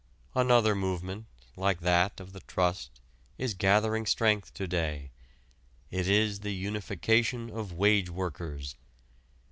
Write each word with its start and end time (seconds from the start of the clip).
Another 0.33 0.73
movement 0.73 1.27
like 1.55 1.81
that 1.81 2.19
of 2.19 2.33
the 2.33 2.39
trust 2.39 2.99
is 3.37 3.53
gathering 3.53 4.07
strength 4.07 4.51
to 4.55 4.65
day. 4.67 5.11
It 5.91 6.07
is 6.09 6.39
the 6.39 6.55
unification 6.55 7.51
of 7.51 7.71
wage 7.73 8.09
workers. 8.09 8.75